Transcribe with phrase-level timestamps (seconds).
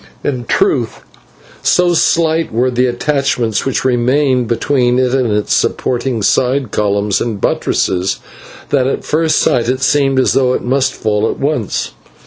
[0.23, 1.01] In truth
[1.61, 7.39] so slight were the attachments which remained between it and its supporting side columns and
[7.39, 8.17] buttresses,
[8.69, 11.91] that at first sight it seemed as though it must fall at once.